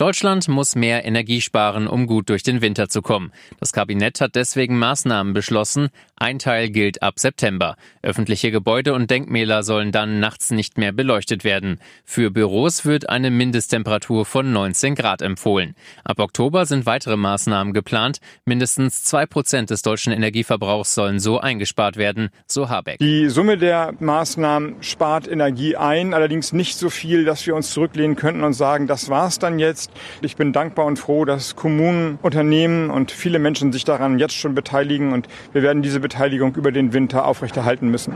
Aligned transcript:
Deutschland 0.00 0.48
muss 0.48 0.76
mehr 0.76 1.04
Energie 1.04 1.42
sparen, 1.42 1.86
um 1.86 2.06
gut 2.06 2.30
durch 2.30 2.42
den 2.42 2.62
Winter 2.62 2.88
zu 2.88 3.02
kommen. 3.02 3.32
Das 3.58 3.74
Kabinett 3.74 4.22
hat 4.22 4.34
deswegen 4.34 4.78
Maßnahmen 4.78 5.34
beschlossen. 5.34 5.90
Ein 6.16 6.38
Teil 6.38 6.70
gilt 6.70 7.02
ab 7.02 7.18
September. 7.18 7.76
Öffentliche 8.00 8.50
Gebäude 8.50 8.94
und 8.94 9.10
Denkmäler 9.10 9.62
sollen 9.62 9.92
dann 9.92 10.18
nachts 10.18 10.52
nicht 10.52 10.78
mehr 10.78 10.92
beleuchtet 10.92 11.44
werden. 11.44 11.80
Für 12.02 12.30
Büros 12.30 12.86
wird 12.86 13.10
eine 13.10 13.30
Mindesttemperatur 13.30 14.24
von 14.24 14.50
19 14.50 14.94
Grad 14.94 15.20
empfohlen. 15.20 15.74
Ab 16.02 16.18
Oktober 16.18 16.64
sind 16.64 16.86
weitere 16.86 17.18
Maßnahmen 17.18 17.74
geplant. 17.74 18.20
Mindestens 18.46 19.04
zwei 19.04 19.26
Prozent 19.26 19.68
des 19.68 19.82
deutschen 19.82 20.14
Energieverbrauchs 20.14 20.94
sollen 20.94 21.20
so 21.20 21.40
eingespart 21.40 21.98
werden, 21.98 22.30
so 22.46 22.70
Habeck. 22.70 23.00
Die 23.00 23.28
Summe 23.28 23.58
der 23.58 23.92
Maßnahmen 24.00 24.82
spart 24.82 25.28
Energie 25.28 25.76
ein, 25.76 26.14
allerdings 26.14 26.54
nicht 26.54 26.78
so 26.78 26.88
viel, 26.88 27.26
dass 27.26 27.46
wir 27.46 27.54
uns 27.54 27.70
zurücklehnen 27.70 28.16
könnten 28.16 28.44
und 28.44 28.54
sagen, 28.54 28.86
das 28.86 29.10
war's 29.10 29.38
dann 29.38 29.58
jetzt. 29.58 29.89
Ich 30.22 30.36
bin 30.36 30.52
dankbar 30.52 30.86
und 30.86 30.98
froh, 30.98 31.24
dass 31.24 31.56
Kommunen, 31.56 32.18
Unternehmen 32.22 32.90
und 32.90 33.10
viele 33.10 33.38
Menschen 33.38 33.72
sich 33.72 33.84
daran 33.84 34.18
jetzt 34.18 34.34
schon 34.34 34.54
beteiligen 34.54 35.12
und 35.12 35.28
wir 35.52 35.62
werden 35.62 35.82
diese 35.82 36.00
Beteiligung 36.00 36.54
über 36.56 36.72
den 36.72 36.92
Winter 36.92 37.26
aufrechterhalten 37.26 37.88
müssen. 37.88 38.14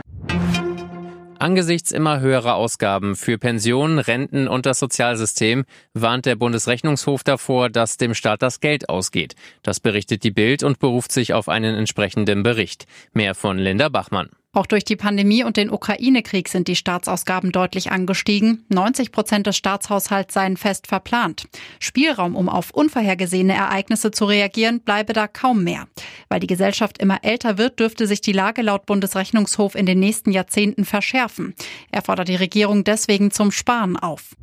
Angesichts 1.37 1.91
immer 1.91 2.21
höherer 2.21 2.55
Ausgaben 2.55 3.15
für 3.15 3.37
Pensionen, 3.37 3.99
Renten 3.99 4.47
und 4.47 4.65
das 4.65 4.79
Sozialsystem 4.79 5.65
warnt 5.93 6.25
der 6.25 6.35
Bundesrechnungshof 6.35 7.23
davor, 7.23 7.69
dass 7.69 7.97
dem 7.97 8.13
Staat 8.13 8.41
das 8.41 8.61
Geld 8.61 8.89
ausgeht. 8.89 9.35
Das 9.61 9.79
berichtet 9.79 10.23
die 10.23 10.31
Bild 10.31 10.63
und 10.63 10.79
beruft 10.79 11.11
sich 11.11 11.33
auf 11.33 11.49
einen 11.49 11.75
entsprechenden 11.75 12.41
Bericht. 12.41 12.87
Mehr 13.13 13.35
von 13.35 13.57
Linda 13.57 13.89
Bachmann. 13.89 14.29
Auch 14.55 14.65
durch 14.65 14.85
die 14.85 14.95
Pandemie 14.95 15.43
und 15.43 15.57
den 15.57 15.69
Ukraine-Krieg 15.69 16.47
sind 16.47 16.69
die 16.69 16.77
Staatsausgaben 16.77 17.51
deutlich 17.51 17.91
angestiegen. 17.91 18.63
90 18.69 19.11
Prozent 19.11 19.47
des 19.47 19.57
Staatshaushalts 19.57 20.33
seien 20.33 20.55
fest 20.55 20.87
verplant. 20.87 21.49
Spielraum, 21.79 22.37
um 22.37 22.47
auf 22.47 22.71
unvorhergesehene 22.71 23.53
Ereignisse 23.53 24.11
zu 24.11 24.23
reagieren, 24.23 24.79
bleibe 24.79 25.11
da 25.11 25.27
kaum 25.27 25.65
mehr. 25.65 25.87
Weil 26.29 26.39
die 26.39 26.47
Gesellschaft 26.47 26.99
immer 26.99 27.19
älter 27.23 27.57
wird, 27.57 27.81
dürfte 27.81 28.07
sich 28.07 28.21
die 28.21 28.31
Lage 28.31 28.61
laut 28.61 28.85
Bundesrechnungshof 28.85 29.75
in 29.75 29.85
den 29.85 29.99
nächsten 29.99 30.31
Jahrzehnten 30.31 30.85
verschärfen. 30.85 31.53
Er 31.91 32.01
fordert 32.01 32.29
die 32.29 32.35
Regierung 32.35 32.85
deswegen 32.85 33.31
zum 33.31 33.51
Sparen 33.51 33.97
auf. 33.97 34.37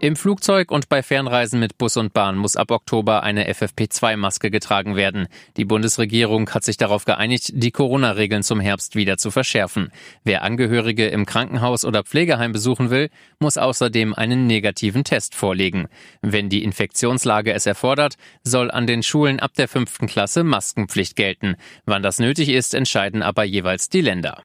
Im 0.00 0.14
Flugzeug 0.14 0.70
und 0.70 0.88
bei 0.88 1.02
Fernreisen 1.02 1.58
mit 1.58 1.76
Bus 1.76 1.96
und 1.96 2.12
Bahn 2.12 2.36
muss 2.36 2.54
ab 2.54 2.70
Oktober 2.70 3.24
eine 3.24 3.50
FFP2-Maske 3.50 4.48
getragen 4.48 4.94
werden. 4.94 5.26
Die 5.56 5.64
Bundesregierung 5.64 6.48
hat 6.50 6.62
sich 6.62 6.76
darauf 6.76 7.04
geeinigt, 7.04 7.50
die 7.54 7.72
Corona-Regeln 7.72 8.44
zum 8.44 8.60
Herbst 8.60 8.94
wieder 8.94 9.16
zu 9.16 9.32
verschärfen. 9.32 9.90
Wer 10.22 10.42
Angehörige 10.42 11.08
im 11.08 11.26
Krankenhaus 11.26 11.84
oder 11.84 12.04
Pflegeheim 12.04 12.52
besuchen 12.52 12.90
will, 12.90 13.10
muss 13.40 13.58
außerdem 13.58 14.14
einen 14.14 14.46
negativen 14.46 15.02
Test 15.02 15.34
vorlegen. 15.34 15.88
Wenn 16.22 16.48
die 16.48 16.62
Infektionslage 16.62 17.52
es 17.52 17.66
erfordert, 17.66 18.14
soll 18.44 18.70
an 18.70 18.86
den 18.86 19.02
Schulen 19.02 19.40
ab 19.40 19.54
der 19.54 19.66
fünften 19.66 20.06
Klasse 20.06 20.44
Maskenpflicht 20.44 21.16
gelten. 21.16 21.56
Wann 21.86 22.04
das 22.04 22.20
nötig 22.20 22.50
ist, 22.50 22.72
entscheiden 22.72 23.20
aber 23.20 23.42
jeweils 23.42 23.88
die 23.88 24.02
Länder. 24.02 24.44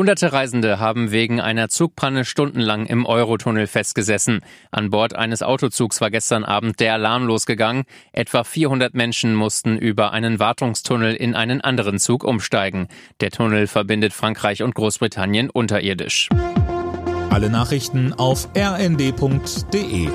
Hunderte 0.00 0.32
Reisende 0.32 0.80
haben 0.80 1.10
wegen 1.10 1.42
einer 1.42 1.68
Zugpanne 1.68 2.24
stundenlang 2.24 2.86
im 2.86 3.04
Eurotunnel 3.04 3.66
festgesessen. 3.66 4.40
An 4.70 4.88
Bord 4.88 5.14
eines 5.14 5.42
Autozugs 5.42 6.00
war 6.00 6.10
gestern 6.10 6.42
Abend 6.42 6.80
der 6.80 6.94
Alarm 6.94 7.26
losgegangen. 7.26 7.84
Etwa 8.10 8.42
400 8.42 8.94
Menschen 8.94 9.34
mussten 9.34 9.76
über 9.76 10.14
einen 10.14 10.38
Wartungstunnel 10.38 11.14
in 11.14 11.34
einen 11.34 11.60
anderen 11.60 11.98
Zug 11.98 12.24
umsteigen. 12.24 12.88
Der 13.20 13.30
Tunnel 13.30 13.66
verbindet 13.66 14.14
Frankreich 14.14 14.62
und 14.62 14.74
Großbritannien 14.74 15.50
unterirdisch. 15.50 16.30
Alle 17.28 17.50
Nachrichten 17.50 18.14
auf 18.14 18.48
rnd.de 18.56 20.08